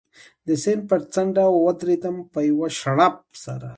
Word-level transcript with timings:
د 0.47 0.49
سیند 0.63 0.81
پر 0.89 0.99
څنډه 1.13 1.45
و 1.49 1.67
درېدم، 1.81 2.15
په 2.33 2.39
یوه 2.49 2.67
شړپ 2.79 3.15
سره. 3.43 3.69